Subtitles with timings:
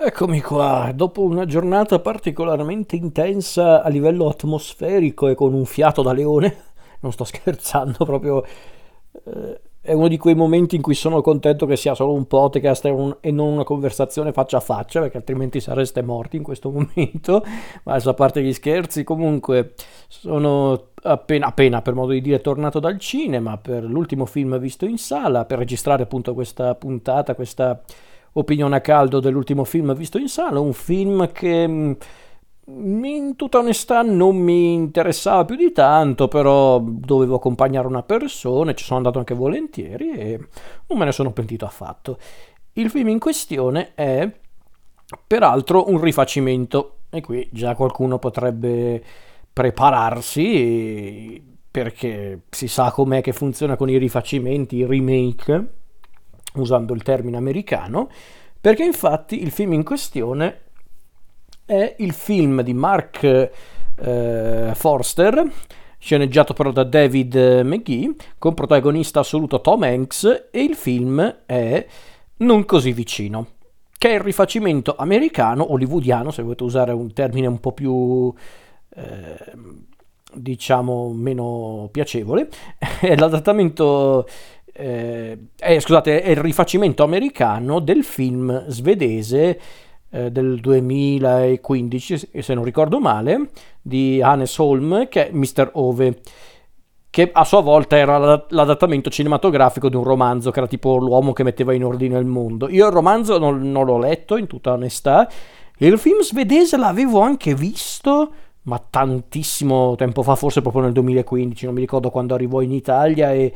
[0.00, 6.12] Eccomi qua, dopo una giornata particolarmente intensa a livello atmosferico e con un fiato da
[6.12, 6.56] leone,
[7.02, 8.44] non sto scherzando, proprio
[9.24, 12.84] eh, è uno di quei momenti in cui sono contento che sia solo un podcast
[12.84, 16.70] e, un, e, non una conversazione faccia a faccia, perché altrimenti sareste morti in questo
[16.70, 17.44] momento,
[17.82, 19.74] ma a parte gli scherzi, comunque
[20.06, 24.96] sono appena, appena per modo di dire tornato dal cinema per l'ultimo film visto in
[24.96, 27.82] sala, per registrare appunto questa puntata, questa
[28.38, 31.92] opinione a caldo dell'ultimo film visto in sala, un film che mm,
[32.66, 38.84] in tutta onestà non mi interessava più di tanto, però dovevo accompagnare una persona, ci
[38.84, 40.38] sono andato anche volentieri e
[40.86, 42.18] non me ne sono pentito affatto.
[42.74, 44.30] Il film in questione è
[45.26, 49.02] peraltro un rifacimento e qui già qualcuno potrebbe
[49.52, 55.77] prepararsi perché si sa com'è che funziona con i rifacimenti, i remake
[56.54, 58.08] usando il termine americano,
[58.60, 60.60] perché infatti il film in questione
[61.64, 63.50] è il film di Mark
[63.98, 65.50] eh, Forster,
[65.98, 71.86] sceneggiato però da David McGee, con protagonista assoluto Tom Hanks, e il film è
[72.38, 73.46] Non così vicino,
[73.98, 78.32] che è il rifacimento americano, hollywoodiano, se volete usare un termine un po' più...
[78.94, 79.86] Eh,
[80.30, 82.50] diciamo meno piacevole
[83.00, 84.28] è l'adattamento
[84.78, 89.60] eh, è, scusate, è il rifacimento americano del film svedese
[90.10, 93.50] eh, del 2015, se non ricordo male,
[93.82, 95.70] di Hannes Holm, che è Mr.
[95.74, 96.20] Ove,
[97.10, 101.42] che a sua volta era l'adattamento cinematografico di un romanzo che era tipo l'uomo che
[101.42, 102.68] metteva in ordine il mondo.
[102.68, 105.28] Io il romanzo non, non l'ho letto, in tutta onestà,
[105.78, 111.74] il film svedese l'avevo anche visto, ma tantissimo tempo fa, forse proprio nel 2015, non
[111.74, 113.52] mi ricordo quando arrivò in Italia e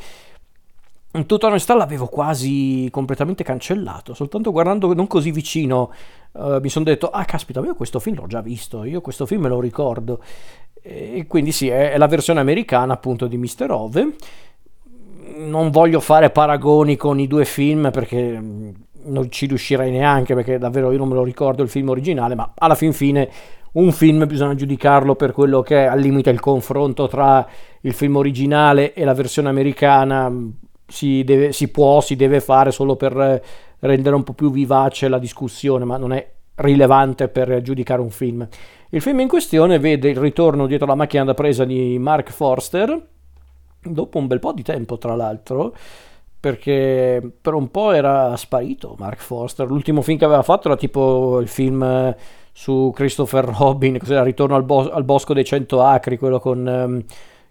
[1.15, 5.93] in tutta onestà l'avevo quasi completamente cancellato, soltanto guardando non così vicino
[6.33, 9.43] uh, mi sono detto, ah caspita, io questo film l'ho già visto, io questo film
[9.43, 10.21] me lo ricordo.
[10.81, 14.17] E quindi sì, è, la versione americana appunto di Mister Ove.
[15.37, 18.71] Non voglio fare paragoni con i due film perché mm,
[19.05, 22.53] non ci riuscirei neanche perché davvero io non me lo ricordo il film originale, ma
[22.56, 23.31] alla fin fine
[23.72, 27.47] un film bisogna giudicarlo per quello che è al limite il confronto tra
[27.83, 30.31] il film originale e la versione americana
[30.92, 33.42] si, deve, si può, si deve fare solo per
[33.78, 38.47] rendere un po' più vivace la discussione, ma non è rilevante per giudicare un film.
[38.91, 43.06] Il film in questione vede il ritorno dietro la macchina da presa di Mark Forster,
[43.80, 45.75] dopo un bel po' di tempo tra l'altro,
[46.38, 49.66] perché per un po' era sparito Mark Forster.
[49.66, 52.14] L'ultimo film che aveva fatto era tipo il film
[52.53, 57.03] su Christopher Robin, cos'era Ritorno al, bos- al bosco dei cento acri, quello con, um,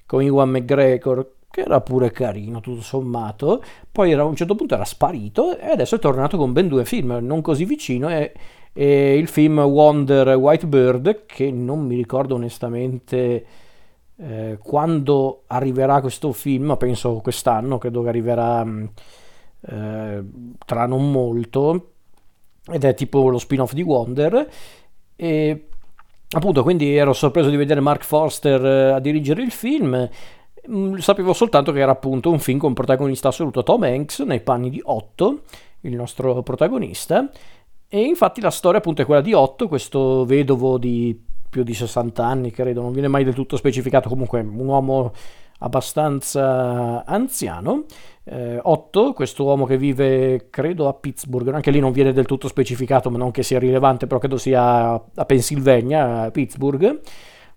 [0.06, 4.86] con Iwan McGregor che era pure carino tutto sommato, poi a un certo punto era
[4.86, 8.32] sparito e adesso è tornato con ben due film, non così vicino, e,
[8.74, 13.46] e il film Wonder White Bird, che non mi ricordo onestamente
[14.18, 18.86] eh, quando arriverà questo film, penso quest'anno, credo che arriverà mm,
[19.68, 20.24] eh,
[20.66, 21.92] tra non molto,
[22.72, 24.48] ed è tipo lo spin-off di Wonder,
[25.16, 25.66] e
[26.34, 30.10] appunto quindi ero sorpreso di vedere Mark Forster eh, a dirigere il film
[30.98, 34.82] sapevo soltanto che era appunto un film con protagonista assoluto Tom Hanks nei panni di
[34.84, 35.42] Otto,
[35.82, 37.30] il nostro protagonista.
[37.88, 42.26] E infatti la storia appunto è quella di Otto, questo vedovo di più di 60
[42.26, 45.12] anni, credo, non viene mai del tutto specificato, comunque un uomo
[45.60, 47.84] abbastanza anziano.
[48.24, 52.48] Eh, Otto, questo uomo che vive, credo, a Pittsburgh, anche lì non viene del tutto
[52.48, 57.02] specificato, ma non che sia rilevante, però credo sia a Pennsylvania, a Pittsburgh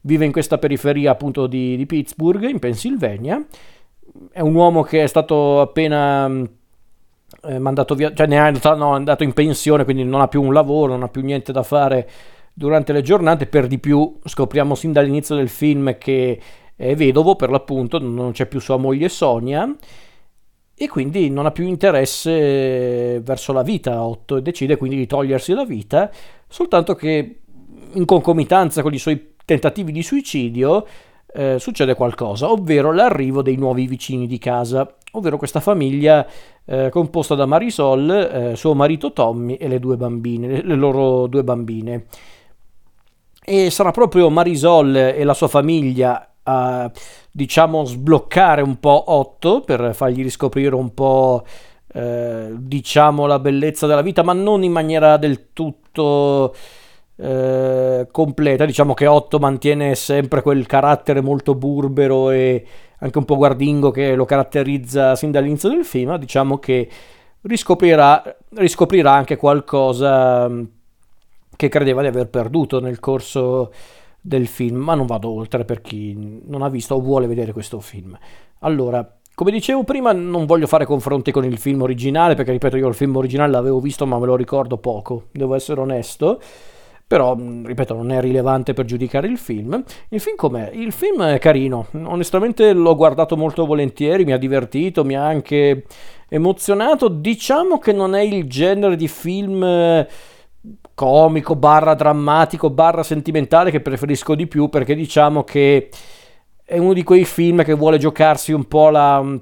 [0.05, 3.45] vive in questa periferia appunto di, di Pittsburgh, in Pennsylvania.
[4.31, 6.45] È un uomo che è stato appena mm,
[7.45, 10.43] eh, mandato via, cioè ne è, no, è andato in pensione, quindi non ha più
[10.43, 12.09] un lavoro, non ha più niente da fare
[12.53, 13.47] durante le giornate.
[13.47, 16.41] Per di più scopriamo sin dall'inizio del film che
[16.77, 19.75] è vedovo per l'appunto, non c'è più sua moglie Sonia
[20.77, 25.55] e quindi non ha più interesse verso la vita Otto e decide quindi di togliersi
[25.55, 26.11] la vita,
[26.49, 27.41] soltanto che
[27.93, 30.87] in concomitanza con i suoi tentativi di suicidio
[31.37, 36.25] eh, succede qualcosa, ovvero l'arrivo dei nuovi vicini di casa, ovvero questa famiglia
[36.65, 41.43] eh, composta da Marisol, eh, suo marito Tommy e le due bambine, le, loro due
[41.43, 42.07] bambine.
[43.45, 46.91] E sarà proprio Marisol e la sua famiglia a
[47.31, 51.45] diciamo sbloccare un po' Otto per fargli riscoprire un po'
[51.93, 56.55] eh, diciamo la bellezza della vita, ma non in maniera del tutto
[57.17, 58.65] eh, completa.
[58.65, 62.65] Diciamo che Otto mantiene sempre quel carattere molto burbero e
[62.99, 66.17] anche un po' guardingo che lo caratterizza sin dall'inizio del film.
[66.17, 66.89] Diciamo che
[67.43, 68.23] riscoprirà,
[68.57, 70.65] riscoprirà anche qualcosa mm,
[71.57, 73.73] che credeva di aver perduto nel corso
[74.21, 77.79] del film, ma non vado oltre per chi non ha visto o vuole vedere questo
[77.81, 78.19] film.
[78.61, 82.89] Allora, come dicevo prima, non voglio fare confronti con il film originale, perché ripeto, io
[82.89, 86.41] il film originale l'avevo visto, ma me lo ricordo poco, devo essere onesto.
[87.07, 89.83] Però, ripeto, non è rilevante per giudicare il film.
[90.09, 90.71] Il film com'è?
[90.73, 95.85] Il film è carino, onestamente l'ho guardato molto volentieri, mi ha divertito, mi ha anche
[96.29, 97.09] emozionato.
[97.09, 100.09] Diciamo che non è il genere di film eh,
[100.95, 105.91] comico, barra drammatico, barra sentimentale che preferisco di più perché diciamo che
[106.65, 109.37] è uno di quei film che vuole giocarsi un po' la mm,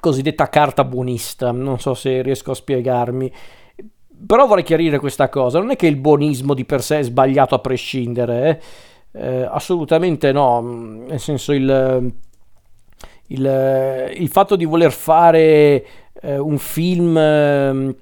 [0.00, 3.32] cosiddetta carta buonista, non so se riesco a spiegarmi.
[4.26, 7.54] Però vorrei chiarire questa cosa, non è che il buonismo di per sé è sbagliato
[7.54, 8.60] a prescindere, eh?
[9.16, 12.12] Eh, assolutamente no, mm, nel senso il,
[13.28, 15.86] il, il fatto di voler fare
[16.20, 17.94] eh, un film ehm,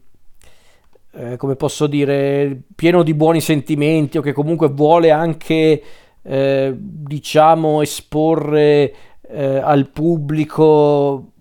[1.15, 5.83] eh, come posso dire, pieno di buoni sentimenti o che comunque vuole anche,
[6.23, 8.95] eh, diciamo, esporre
[9.29, 11.32] eh, al pubblico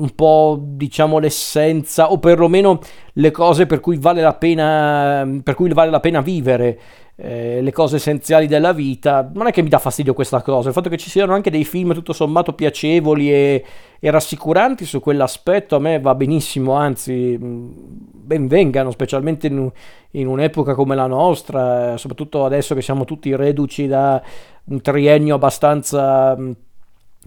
[0.00, 2.80] un po', diciamo, l'essenza o perlomeno
[3.14, 6.78] le cose per cui vale la pena, vale la pena vivere.
[7.22, 10.74] Eh, le cose essenziali della vita, non è che mi dà fastidio questa cosa, il
[10.74, 13.64] fatto che ci siano anche dei film tutto sommato piacevoli e,
[14.00, 19.70] e rassicuranti su quell'aspetto a me va benissimo, anzi ben vengano, specialmente in,
[20.12, 24.22] in, un'epoca come la nostra, soprattutto adesso che siamo tutti reduci da
[24.64, 26.34] un triennio abbastanza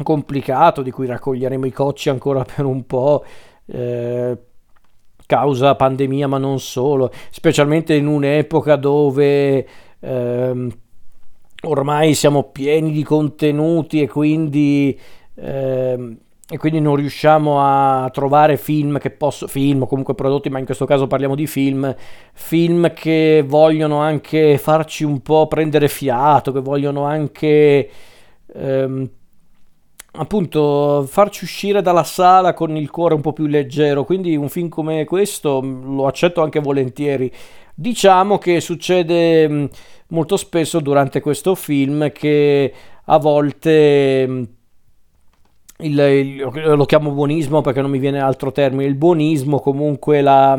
[0.02, 3.24] complicato di cui raccoglieremo i cocci ancora per un po'.
[3.66, 4.38] Eh,
[5.26, 9.66] causa pandemia, ma non solo, specialmente in un'epoca dove
[10.00, 10.72] ehm,
[11.64, 15.00] ormai siamo pieni di contenuti e quindi,
[15.36, 16.18] ehm,
[16.50, 20.66] e quindi non riusciamo a trovare film che posso, film o comunque prodotti, ma in
[20.66, 21.96] questo caso parliamo di film,
[22.34, 27.90] film che vogliono anche farci un po' prendere fiato, che vogliono anche...
[28.56, 29.10] Ehm,
[30.16, 34.70] appunto farci uscire dalla sala con il cuore un po' più leggero, quindi un film
[34.70, 37.32] come questo mm, lo accetto anche volentieri.
[37.74, 39.66] Diciamo che succede mm,
[40.10, 42.74] molto spesso durante questo film che
[43.06, 44.44] a volte mm,
[45.80, 50.58] il, il, lo chiamo buonismo perché non mi viene altro termine, il buonismo comunque la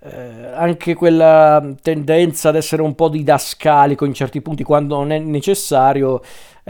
[0.00, 5.18] eh, anche quella tendenza ad essere un po' didascalico in certi punti quando non è
[5.18, 6.20] necessario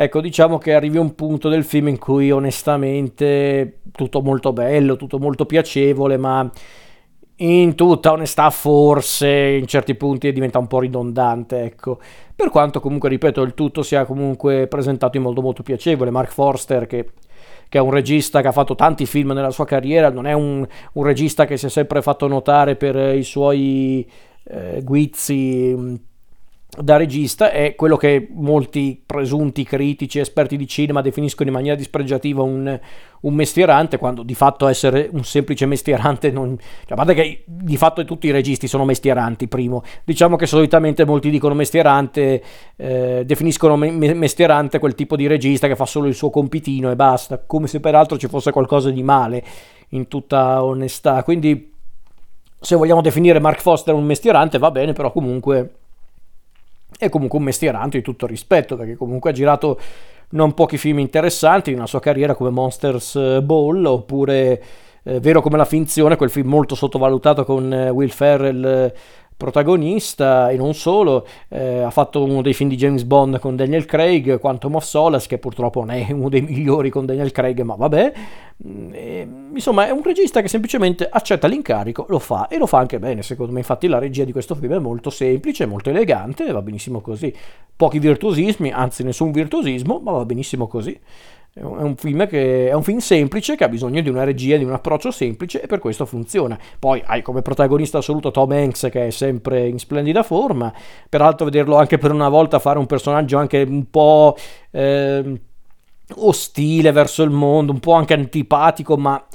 [0.00, 4.94] Ecco, diciamo che arrivi a un punto del film in cui onestamente tutto molto bello,
[4.94, 6.48] tutto molto piacevole, ma
[7.38, 11.98] in tutta onestà forse in certi punti diventa un po' ridondante, ecco.
[12.32, 16.12] Per quanto comunque, ripeto, il tutto sia comunque presentato in modo molto piacevole.
[16.12, 17.10] Mark Forster che
[17.68, 20.66] che è un regista che ha fatto tanti film nella sua carriera, non è un,
[20.92, 24.08] un regista che si è sempre fatto notare per i suoi
[24.44, 26.06] eh, guizzi
[26.82, 32.42] da regista è quello che molti presunti critici esperti di cinema definiscono in maniera dispregiativa
[32.42, 32.78] un,
[33.20, 36.56] un mestierante, quando di fatto essere un semplice mestierante non...
[36.58, 39.82] Cioè, a parte che di fatto tutti i registi sono mestieranti, primo.
[40.04, 42.42] Diciamo che solitamente molti dicono mestierante,
[42.76, 46.96] eh, definiscono me- mestierante quel tipo di regista che fa solo il suo compitino e
[46.96, 49.44] basta, come se peraltro ci fosse qualcosa di male,
[49.90, 51.22] in tutta onestà.
[51.22, 51.72] Quindi
[52.60, 55.72] se vogliamo definire Mark Foster un mestierante va bene, però comunque
[56.98, 59.78] è comunque un mestierante di tutto rispetto, perché comunque ha girato
[60.30, 64.62] non pochi film interessanti nella sua carriera come Monsters eh, Ball oppure
[65.04, 68.92] eh, Vero come la finzione, quel film molto sottovalutato con eh, Will Ferrell
[69.38, 73.86] protagonista e non solo, eh, ha fatto uno dei film di James Bond con Daniel
[73.86, 77.76] Craig, Quantum of Solace, che purtroppo non è uno dei migliori con Daniel Craig, ma
[77.76, 78.12] vabbè.
[78.66, 82.78] Mm, e, insomma, è un regista che semplicemente accetta l'incarico, lo fa e lo fa
[82.78, 83.60] anche bene, secondo me.
[83.60, 87.32] Infatti la regia di questo film è molto semplice, molto elegante va benissimo così.
[87.76, 90.98] Pochi virtuosismi, anzi nessun virtuosismo, ma va benissimo così.
[91.58, 94.62] È un, film che, è un film semplice che ha bisogno di una regia, di
[94.62, 96.56] un approccio semplice e per questo funziona.
[96.78, 100.72] Poi hai come protagonista assoluto Tom Hanks che è sempre in splendida forma,
[101.08, 104.36] peraltro vederlo anche per una volta fare un personaggio anche un po'
[104.70, 105.40] eh,
[106.14, 109.26] ostile verso il mondo, un po' anche antipatico, ma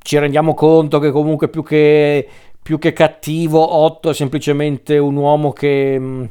[0.00, 2.28] ci rendiamo conto che comunque più che,
[2.60, 5.98] più che cattivo Otto è semplicemente un uomo che...
[5.98, 6.24] Mh, mm,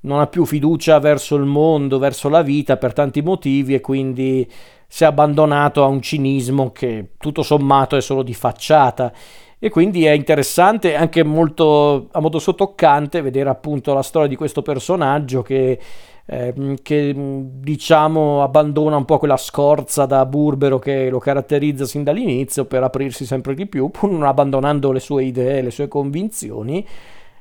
[0.00, 4.48] non ha più fiducia verso il mondo, verso la vita per tanti motivi e quindi
[4.90, 9.12] si è abbandonato a un cinismo che tutto sommato è solo di facciata.
[9.60, 14.62] E quindi è interessante anche molto a modo sottoccante vedere appunto la storia di questo
[14.62, 15.78] personaggio che,
[16.24, 22.66] eh, che diciamo abbandona un po' quella scorza da burbero che lo caratterizza sin dall'inizio
[22.66, 26.86] per aprirsi sempre di più pur non abbandonando le sue idee, le sue convinzioni.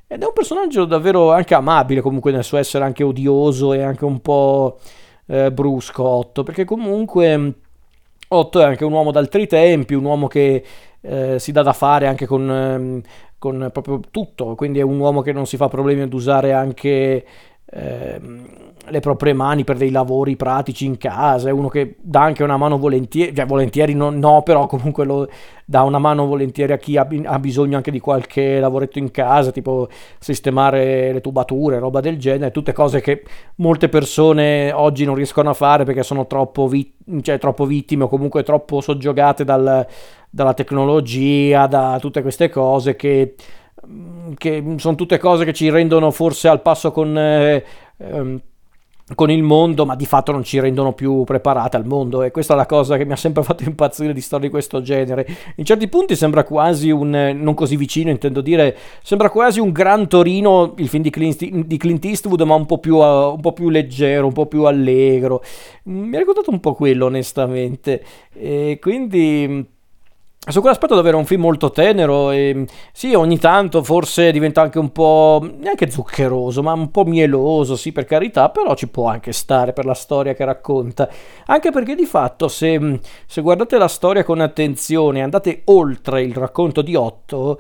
[0.08, 4.06] Ed è un personaggio davvero anche amabile comunque nel suo essere anche odioso e anche
[4.06, 4.80] un po'
[5.28, 7.54] eh, brusco Otto, perché comunque
[8.30, 10.64] Otto è anche un uomo d'altri tempi, un uomo che
[11.02, 13.02] eh, si dà da fare anche con, ehm,
[13.38, 17.26] con, proprio tutto, quindi è un uomo che non si fa problemi ad usare anche
[17.70, 18.46] ehm,
[18.90, 22.58] le proprie mani per dei lavori pratici in casa, è uno che dà anche una
[22.58, 25.28] mano volentieri, cioè volentieri no, no però comunque lo,
[25.66, 29.52] dà una mano volentieri a chi ha, ha, bisogno anche di qualche lavoretto in casa,
[29.52, 33.24] tipo sistemare le tubature, roba del genere, tutte cose che
[33.56, 38.08] molte persone oggi non riescono a fare perché sono troppo, vit- cioè, troppo vittime o
[38.08, 39.86] comunque troppo soggiogate dal,
[40.30, 43.36] dalla tecnologia, da tutte queste cose che
[44.38, 47.64] che sono tutte cose che ci rendono forse al passo con eh,
[47.98, 48.42] ehm,
[49.16, 52.54] con il mondo, ma di fatto non ci rendono più preparate al mondo e questa
[52.54, 55.26] è la cosa che mi ha sempre fatto impazzire di storie di questo genere.
[55.56, 60.08] In certi punti sembra quasi un, non così vicino intendo dire, sembra quasi un Gran
[60.08, 63.54] Torino, il film di Clint, di Clint Eastwood, ma un po, più, uh, un po'
[63.54, 65.42] più leggero, un po' più allegro.
[65.84, 68.04] Mi ha ricordato un po' quello onestamente
[68.34, 69.76] e quindi
[70.50, 74.80] su quell'aspetto davvero è un film molto tenero e sì, ogni tanto forse diventa anche
[74.80, 79.34] un po' neanche zuccheroso, ma un po' mieloso, sì, per carità, però ci può anche
[79.34, 81.10] stare per la storia che racconta.
[81.48, 86.82] Anche perché di fatto se, se guardate la storia con attenzione, andate oltre il racconto
[86.82, 87.60] di Otto,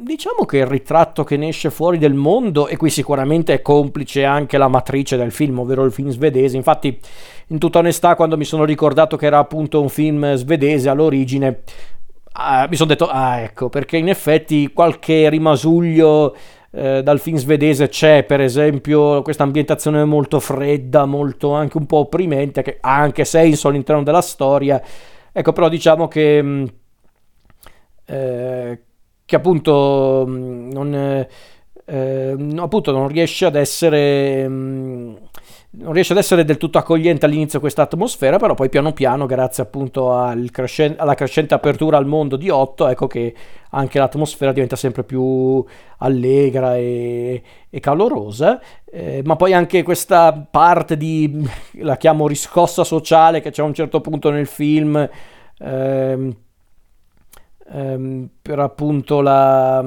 [0.00, 4.24] diciamo che il ritratto che ne esce fuori del mondo, e qui sicuramente è complice
[4.24, 6.56] anche la matrice del film, ovvero il film svedese.
[6.56, 6.98] Infatti,
[7.48, 11.62] in tutta onestà, quando mi sono ricordato che era appunto un film svedese all'origine,
[12.38, 16.34] ah, mi sono detto, ah ecco, perché in effetti qualche rimasuglio
[16.70, 21.98] eh, dal film svedese c'è, per esempio, questa ambientazione molto fredda, molto anche un po'
[21.98, 24.80] opprimente, che ha anche senso all'interno della storia.
[25.32, 26.42] Ecco, però diciamo che...
[26.42, 26.64] Mm,
[28.06, 28.82] eh,
[29.24, 30.94] che appunto mm, non,
[31.84, 34.48] eh, appunto non riesce ad essere...
[34.48, 35.16] Mh, mm,
[35.70, 39.62] non riesce ad essere del tutto accogliente all'inizio questa atmosfera, però poi piano piano, grazie
[39.62, 43.34] appunto al crescen- alla crescente apertura al mondo di Otto, ecco che
[43.70, 45.62] anche l'atmosfera diventa sempre più
[45.98, 48.60] allegra e, e calorosa,
[48.90, 51.46] eh, ma poi anche questa parte di,
[51.80, 55.08] la chiamo riscossa sociale che c'è a un certo punto nel film,
[55.58, 56.36] ehm,
[57.72, 59.84] ehm, per appunto la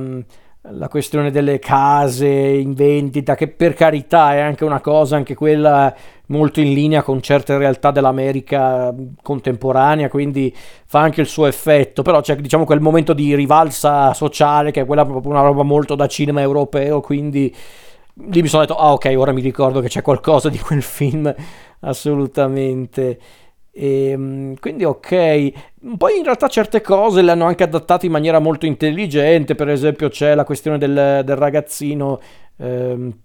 [0.70, 5.94] la questione delle case in vendita, che per carità è anche una cosa, anche quella
[6.27, 12.22] molto in linea con certe realtà dell'America contemporanea, quindi fa anche il suo effetto, però
[12.22, 16.08] c'è diciamo quel momento di rivalsa sociale che è quella proprio una roba molto da
[16.08, 17.53] cinema europeo, quindi
[18.30, 21.34] lì mi sono detto, ah ok, ora mi ricordo che c'è qualcosa di quel film,
[21.82, 23.20] assolutamente.
[23.74, 25.51] E, ehm, quindi ok,
[25.98, 30.10] poi in realtà certe cose le hanno anche adattate in maniera molto intelligente, per esempio
[30.10, 32.20] c'è la questione del, del ragazzino,
[32.58, 33.18] ehm,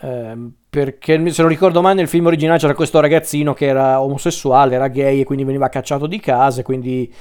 [0.00, 4.74] ehm, perché se non ricordo male nel film originale c'era questo ragazzino che era omosessuale,
[4.74, 7.12] era gay e quindi veniva cacciato di casa, quindi,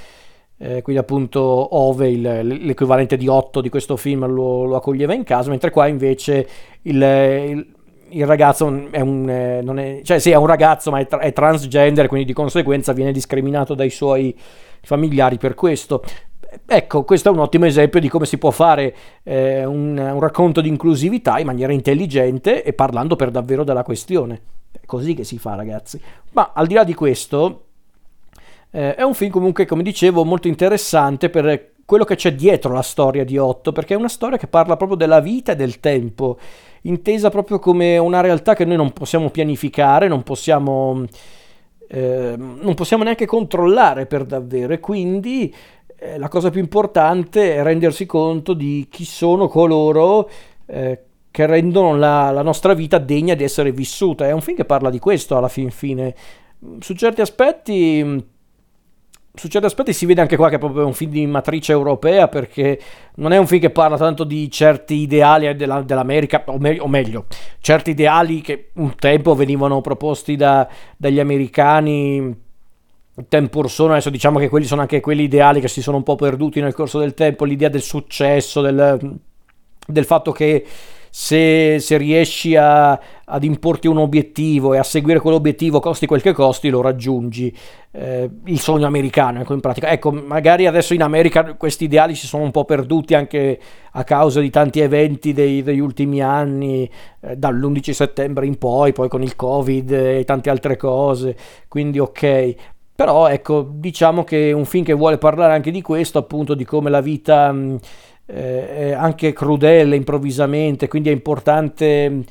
[0.58, 5.24] eh, quindi appunto Ove, il, l'equivalente di Otto di questo film, lo, lo, accoglieva in
[5.24, 6.48] casa, mentre qua invece
[6.82, 7.73] il, il
[8.14, 11.34] il ragazzo è un, eh, è, cioè sì, è un ragazzo ma è, tra, è,
[11.34, 14.38] transgender, quindi di conseguenza viene discriminato dai suoi
[14.82, 16.04] familiari per questo.
[16.66, 20.62] Ecco, questo è un ottimo esempio di come si può fare eh, un, un, racconto
[20.62, 24.42] di inclusività in maniera intelligente e parlando per davvero della questione.
[24.72, 26.00] È così che si fa, ragazzi.
[26.32, 27.63] Ma al di là di questo,
[28.76, 32.82] eh, è un film comunque, come dicevo, molto interessante per quello che c'è dietro la
[32.82, 36.40] storia di Otto, perché è una storia che parla proprio della vita e del tempo
[36.82, 41.06] intesa proprio come una realtà che noi non possiamo pianificare, non possiamo,
[41.88, 45.54] eh, non possiamo neanche controllare per davvero e quindi
[45.96, 50.30] eh, la cosa più importante è rendersi conto di chi sono coloro
[50.66, 51.00] eh,
[51.30, 54.28] che rendono la, la, nostra vita degna di essere vissuta.
[54.28, 56.16] È un film che parla di questo alla fin fine.
[56.80, 58.32] Su certi aspetti
[59.36, 62.28] su certi aspetti si vede anche qua che è proprio un film di matrice europea
[62.28, 62.80] perché
[63.16, 66.88] non è un film che parla tanto di certi ideali della, dell'America, o, me- o,
[66.88, 67.26] meglio,
[67.60, 72.42] certi ideali che un tempo venivano proposti da, dagli americani
[73.28, 76.04] tempo or sono, adesso diciamo che quelli sono anche quelli ideali che si sono un
[76.04, 79.18] po' perduti nel corso del tempo, l'idea del successo, del,
[79.88, 80.64] del fatto che
[81.16, 86.34] se, se riesci a, ad importi un obiettivo e a seguire quell'obiettivo, costi quel che
[86.34, 87.56] costi, lo raggiungi.
[87.92, 89.92] Eh, il sogno americano, ecco, in pratica.
[89.92, 93.60] Ecco, magari adesso in America questi ideali si sono un po' perduti anche
[93.92, 96.90] a causa di tanti eventi dei, degli ultimi anni,
[97.20, 101.38] eh, dall'11 settembre in poi, poi con il Covid e tante altre cose.
[101.68, 102.56] Quindi ok.
[102.96, 106.90] Però ecco, diciamo che un film che vuole parlare anche di questo, appunto di come
[106.90, 107.52] la vita...
[107.52, 107.80] Mh,
[108.26, 112.24] eh, anche crudele improvvisamente, quindi è importante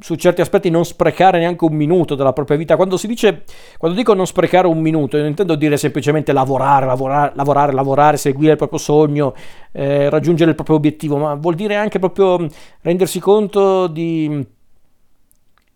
[0.00, 2.76] su certi aspetti non sprecare neanche un minuto della propria vita.
[2.76, 3.44] Quando si dice,
[3.78, 8.52] quando dico non sprecare un minuto, non intendo dire semplicemente lavorare, lavorare, lavorare, lavorare seguire
[8.52, 9.34] il proprio sogno,
[9.72, 12.46] eh, raggiungere il proprio obiettivo, ma vuol dire anche proprio
[12.82, 14.46] rendersi conto di,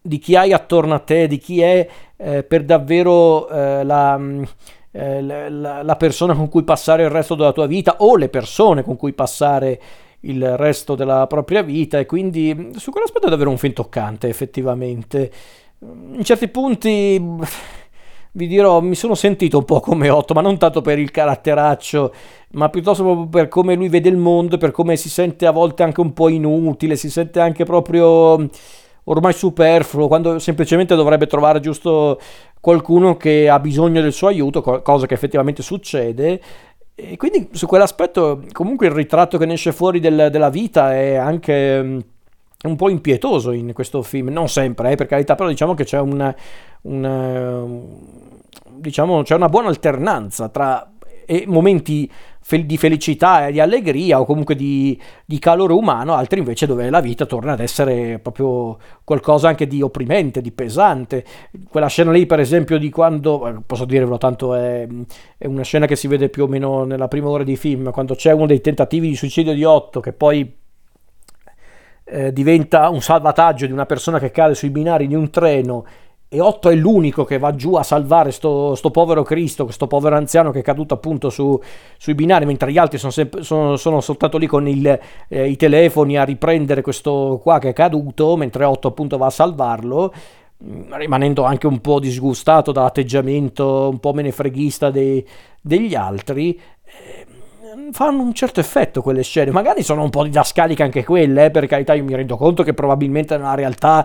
[0.00, 4.20] di chi hai attorno a te, di chi è eh, per davvero eh, la,
[4.96, 8.84] eh, la, la persona con cui passare il resto della tua vita o le persone
[8.84, 9.80] con cui passare
[10.20, 15.30] il resto della propria vita e quindi su quell'aspetto è davvero un film toccante effettivamente.
[15.80, 17.20] In certi punti
[18.32, 22.14] vi dirò, mi sono sentito un po' come Otto, ma non tanto per il caratteraccio,
[22.52, 25.82] ma piuttosto proprio per come lui vede il mondo, per come si sente a volte
[25.82, 28.48] anche un po' inutile, si sente anche proprio
[29.04, 32.20] ormai superfluo, quando semplicemente dovrebbe trovare giusto
[32.60, 36.40] qualcuno che ha bisogno del suo aiuto, cosa che effettivamente succede,
[36.94, 41.16] e quindi su quell'aspetto comunque il ritratto che ne esce fuori del, della vita è
[41.16, 41.98] anche mm,
[42.64, 45.98] un po' impietoso in questo film, non sempre, eh, per carità, però diciamo che c'è
[45.98, 46.34] una,
[46.82, 47.64] una,
[48.70, 50.88] diciamo, c'è una buona alternanza tra
[51.46, 52.10] momenti
[52.48, 57.00] di felicità e di allegria o comunque di, di, calore umano, altri invece dove la
[57.00, 61.24] vita torna ad essere proprio qualcosa anche di opprimente, di pesante.
[61.70, 64.86] Quella scena lì, per esempio, di quando, eh, posso dirvelo tanto, è,
[65.38, 68.14] è una scena che si vede più o meno nella prima ora di film, quando
[68.14, 70.62] c'è uno dei tentativi di suicidio di Otto che poi
[72.04, 75.86] eh, diventa un salvataggio di una persona che cade sui binari di un treno
[76.34, 80.16] e Otto è l'unico che va giù a salvare sto, sto povero Cristo, questo povero
[80.16, 81.56] anziano che è caduto appunto su,
[81.96, 84.98] sui binari, mentre gli altri sono, sempre, sono, sono soltanto lì con il,
[85.28, 89.30] eh, i telefoni a riprendere questo qua che è caduto, mentre Otto appunto va a
[89.30, 90.12] salvarlo,
[90.64, 95.24] mm, rimanendo anche un po' disgustato dall'atteggiamento un po' menefreghista dei,
[95.60, 96.60] degli altri.
[96.84, 97.26] Eh,
[97.92, 101.66] fanno un certo effetto quelle scene, magari sono un po' didascaliche anche quelle, eh, per
[101.66, 104.04] carità io mi rendo conto che probabilmente nella realtà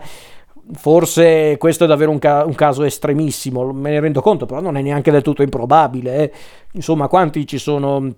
[0.72, 4.78] Forse questo è davvero un, ca- un, caso estremissimo, me ne rendo conto, però non
[4.78, 6.16] è neanche del tutto improbabile.
[6.18, 6.32] Eh.
[6.74, 8.14] Insomma, quanti ci sono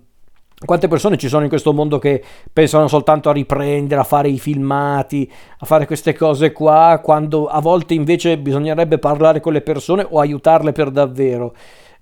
[0.64, 4.38] quante persone ci sono in questo mondo che pensano soltanto a riprendere, a fare i
[4.38, 10.06] filmati, a fare queste cose qua, quando a volte invece bisognerebbe parlare con le persone
[10.08, 11.54] o aiutarle per davvero.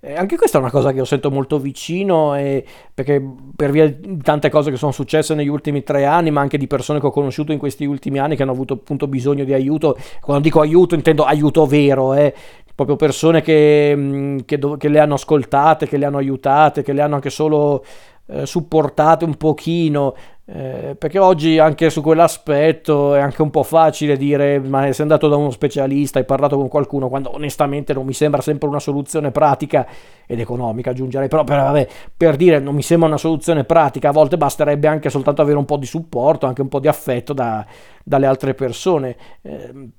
[0.03, 3.23] Eh, anche questa è una cosa che io sento molto vicino e perché
[3.55, 6.65] per via di tante cose che sono successe negli ultimi tre anni, ma anche di
[6.65, 9.95] persone che ho conosciuto in questi ultimi anni che hanno avuto appunto bisogno di aiuto.
[10.19, 12.33] Quando dico aiuto intendo aiuto vero, eh,
[12.73, 17.01] proprio persone che, mm, che, che, le hanno ascoltate, che le hanno aiutate, che le
[17.01, 17.85] hanno anche solo
[18.31, 20.15] eh, supportate un pochino,
[20.45, 25.27] eh, perché oggi anche su quell'aspetto è anche un po' facile dire ma sei andato
[25.27, 29.31] da uno specialista, hai parlato con qualcuno, quando onestamente non mi sembra sempre una soluzione
[29.31, 29.85] pratica
[30.25, 34.13] ed economica aggiungerei, però per, vabbè, per dire non mi sembra una soluzione pratica, a
[34.13, 37.65] volte basterebbe anche soltanto avere un po' di supporto, anche un po' di affetto da,
[38.03, 39.15] dalle altre persone.
[39.41, 39.89] Eh,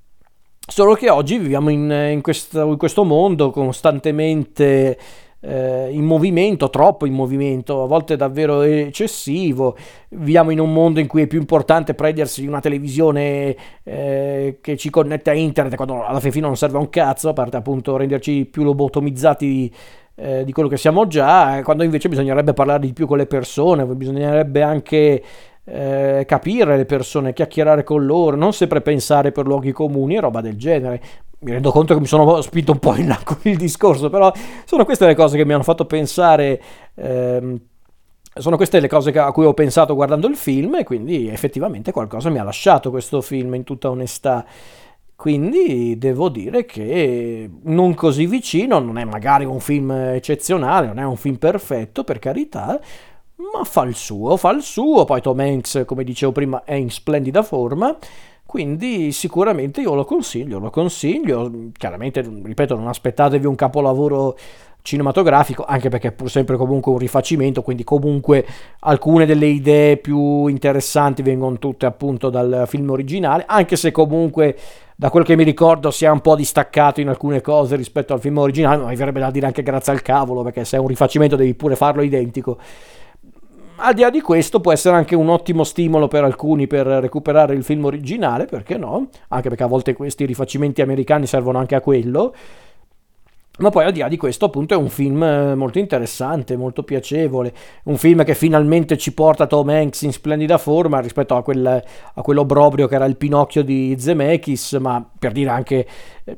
[0.65, 4.97] Solo che oggi viviamo in, in, questo, in questo mondo costantemente
[5.45, 9.75] eh, in movimento, troppo in movimento, a volte davvero eccessivo.
[10.09, 14.89] Viviamo in un mondo in cui è più importante prendersi una televisione eh, che ci
[14.89, 18.45] connette a internet, quando alla fine non serve a un cazzo, a parte appunto renderci
[18.45, 19.73] più lobotomizzati
[20.15, 23.85] eh, di quello che siamo già, quando invece bisognerebbe parlare di più con le persone,
[23.85, 25.23] bisognerebbe anche
[25.65, 30.41] eh, capire le persone, chiacchierare con loro, non sempre pensare per luoghi comuni e roba
[30.41, 31.01] del genere.
[31.43, 34.31] Mi rendo conto che mi sono spinto un po' in con il discorso, però
[34.63, 36.61] sono queste le cose che mi hanno fatto pensare.
[36.95, 37.59] Ehm,
[38.35, 42.29] sono queste le cose a cui ho pensato guardando il film e quindi effettivamente qualcosa
[42.29, 44.45] mi ha lasciato questo film in tutta onestà.
[45.15, 51.03] Quindi devo dire che non così vicino, non è magari un film eccezionale, non è
[51.03, 52.79] un film perfetto per carità,
[53.35, 56.89] ma fa il suo, fa il suo, poi Tom Hanks, come dicevo prima, è in
[56.89, 57.95] splendida forma,
[58.53, 64.37] quindi sicuramente io lo consiglio, lo consiglio, chiaramente, ripeto, non aspettatevi un capolavoro
[64.83, 68.45] cinematografico, anche perché è pur sempre comunque un rifacimento, quindi comunque
[68.81, 74.55] alcune delle idee più interessanti vengono tutte appunto dal film originale, anche se comunque
[74.95, 78.19] da quel che mi ricordo si è un po' distaccato in alcune cose rispetto al
[78.19, 80.89] film originale, ma mi verrebbe da dire anche grazie al cavolo, perché se è un
[80.89, 82.59] rifacimento devi pure farlo identico
[83.77, 87.53] al di là di questo può essere anche un ottimo stimolo per alcuni per recuperare
[87.53, 89.09] il film originale, perché no?
[89.29, 92.33] Anche perché a volte questi rifacimenti americani servono anche a quello.
[93.59, 96.81] Ma poi al di là di questo, appunto, è un film eh, molto interessante, molto
[96.81, 97.53] piacevole.
[97.83, 102.21] Un film che finalmente ci porta Tom Hanks in splendida forma rispetto a, quel, a
[102.23, 105.85] quell'obrobrio che era il Pinocchio di Zemeckis, ma per dire anche,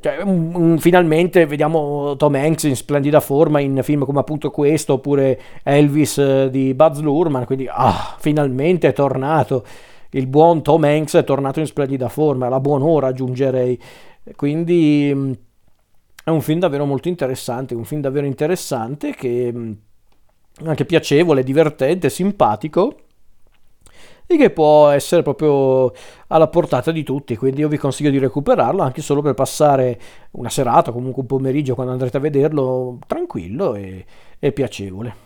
[0.01, 4.95] cioè, un, un, finalmente vediamo Tom Hanks in splendida forma in film come appunto questo,
[4.95, 7.45] oppure Elvis eh, di Buzz Lurman.
[7.45, 9.63] Quindi, ah, finalmente è tornato.
[10.09, 13.79] Il buon Tom Hanks è tornato in splendida forma, la buon'ora aggiungerei.
[14.35, 15.43] Quindi
[16.25, 19.53] è un film davvero molto interessante, un film davvero interessante che
[20.63, 22.95] anche piacevole, divertente, simpatico
[24.25, 25.93] e che può essere proprio
[26.29, 29.99] alla portata di tutti, quindi io vi consiglio di recuperarlo anche solo per passare
[30.31, 34.03] una serata, comunque un pomeriggio quando andrete a vederlo tranquillo e,
[34.39, 35.24] e piacevole.